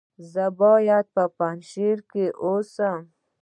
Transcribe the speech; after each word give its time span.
ایا 0.07 0.25
زه 0.31 0.45
باید 0.61 1.05
په 1.15 1.23
پنجشیر 1.37 1.97
کې 2.11 2.25
اوسم؟ 2.43 3.01